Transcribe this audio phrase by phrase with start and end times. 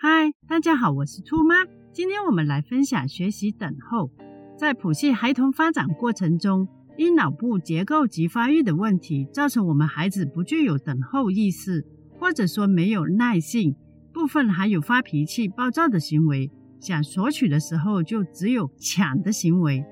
[0.00, 1.64] 嗨，大家好，我是兔妈。
[1.92, 4.12] 今天我们来分享学习等候。
[4.56, 11.84] 在谱系孩童发展过程中，因脑部结构及发育的问题，造成我们孩子不具有等候意识，
[12.16, 13.74] 或者说没有耐性，
[14.12, 16.48] 部分还有发脾气、暴躁的行为。
[16.78, 19.84] 想索取的时候，就只有抢的行为。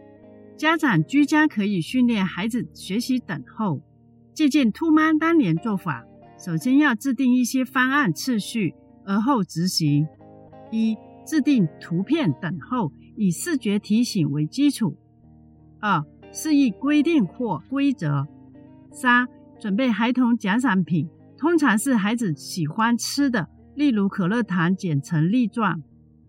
[0.56, 3.82] 家长居家可以训练孩子学习等候，
[4.32, 6.04] 借鉴兔妈当年做法。
[6.38, 8.72] 首先要制定一些方案次序。
[9.06, 10.06] 而后执行：
[10.70, 14.94] 一、制定图片等候，以视觉提醒为基础；
[15.80, 18.26] 二、示意规定或规则；
[18.90, 19.26] 三、
[19.58, 21.08] 准备孩童奖赏品，
[21.38, 25.80] 通常是孩子喜欢吃的，例如可乐糖剪成粒状；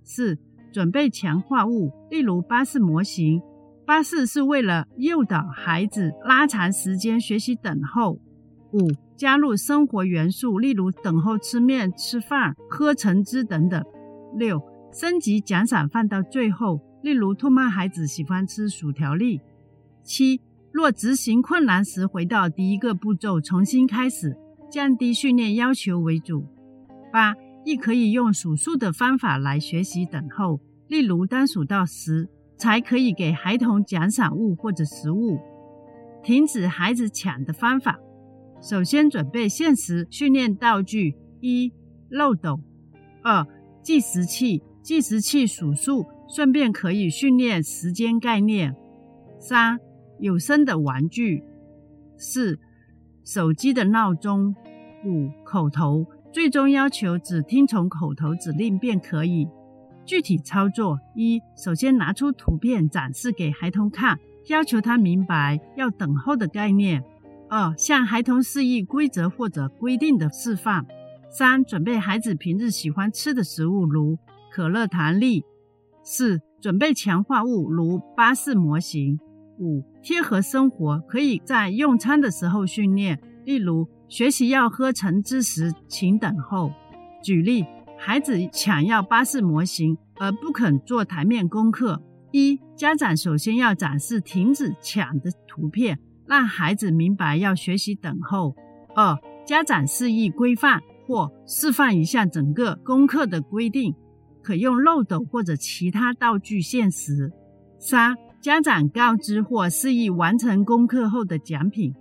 [0.04, 0.38] 四、
[0.72, 3.42] 准备强化物，例如巴士模型。
[3.86, 8.20] 巴士是为了诱导孩子拉长时间学习等候。
[8.74, 13.84] 五、加入生活元素，例如等候吃面、吃饭、喝橙汁等等。
[14.36, 19.42] 六、升级奖赏放到最后，例如兔妈孩子喜欢吃薯条粒。
[20.04, 20.42] 七、
[20.72, 24.38] 若执行困难时，回到第一个步骤重新开始，
[24.70, 26.46] 降低训练要求为主。
[27.12, 35.40] 八、亦可以用数数的方法来学习等候，例如当数到十才可以给孩童奖赏物或者食物。
[36.24, 37.98] 停止孩子抢的方法。
[38.60, 41.72] 首先准备现实训练道具：一、
[42.10, 42.60] 漏斗；
[43.24, 43.46] 二、
[43.84, 48.74] 计时器，计时器数数，顺便可以训练时间概念；
[49.40, 49.80] 三、
[50.20, 51.44] 有声的玩具；
[52.18, 52.60] 四、
[53.24, 54.54] 手机的闹钟；
[55.06, 59.48] 五、口头，最终要求只听从口头指令便可以。
[60.04, 67.04] 具体操作：一、首先拿出图片展示给孩童看，要求他明白要等候的概念。
[67.50, 70.86] 二、向孩童示意规则或者规定的示范。
[71.30, 74.18] 三、准备孩子平日喜欢吃的食物，如
[74.52, 75.44] 可乐糖粒。
[76.04, 79.20] 四、准备强化物，如巴士模型。
[79.60, 86.72] 五、贴合生活，可以在用餐的时候训练，例如学习要喝橙汁时，请等候。
[87.24, 87.66] 举例：
[87.98, 92.02] 孩子抢要巴士模型而不肯做台面功课。
[92.32, 96.00] 一、家长首先要展示停止抢的图片。
[96.28, 98.56] 让孩子明白要学习等候。
[98.96, 103.96] 二、家长示意规范或示范一下整个功课的规定，
[104.42, 107.32] 可用漏斗或者其他道具限时。
[107.80, 111.94] 三、家长告知或示意完成功课后的奖品。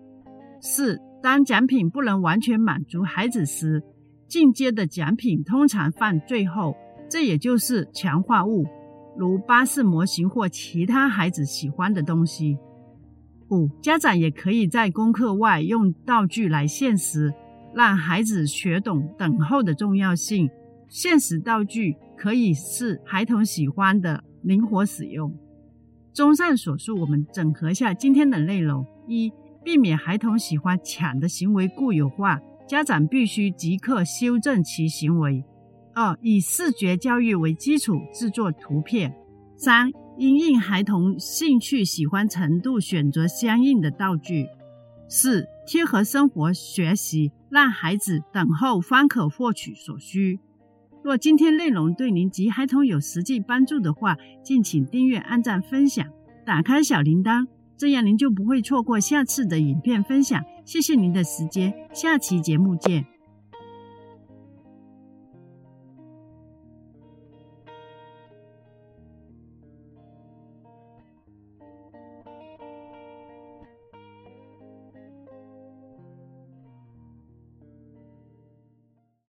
[0.61, 3.83] 四、当奖品不能完全满足孩子时，
[4.27, 6.75] 进阶的奖品通常放最后，
[7.09, 8.65] 这也就是强化物，
[9.17, 12.59] 如巴士模型或其他孩子喜欢的东西。
[13.51, 17.33] 五、家长也可以在功课外用道具来限时，
[17.75, 20.51] 让孩子学懂等候的重要性。
[20.89, 25.33] 限时道具可以是孩童喜欢的，灵活使用。
[26.13, 35.43] 综上所述，我们整合下今天的内容：一、避免孩童喜欢抢的行为固有化，家长必须即刻修正其行为；
[35.95, 39.11] 二、以视觉教育为基础制作图片；
[39.57, 39.93] 三。
[40.19, 44.47] 因应孩童兴趣喜欢程度，选择相应的道具。
[45.09, 50.41] 四、贴合生活学习，让孩子等候方可获取所需。
[51.05, 56.09] 若今天内容对您及孩童有实际帮助的话，敬请订阅、按赞、分享，
[56.45, 60.43] 打开小铃铛，这样您就不会错过下次的影片分享。
[60.65, 63.16] 谢谢您的时间，下期节目见。